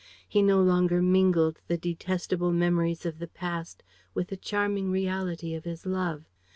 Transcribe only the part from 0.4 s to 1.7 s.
no longer mingled